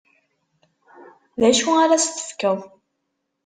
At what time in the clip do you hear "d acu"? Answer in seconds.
1.39-1.69